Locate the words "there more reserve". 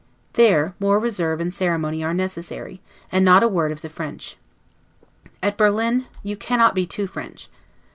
0.33-1.39